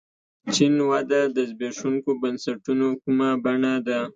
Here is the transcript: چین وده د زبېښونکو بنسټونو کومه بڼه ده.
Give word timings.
چین 0.53 0.73
وده 0.89 1.21
د 1.35 1.37
زبېښونکو 1.49 2.11
بنسټونو 2.21 2.87
کومه 3.03 3.29
بڼه 3.43 3.73
ده. 3.87 3.99